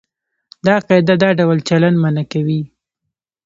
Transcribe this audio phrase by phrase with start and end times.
[0.65, 2.61] دا قاعده دا ډول چلند منع کوي.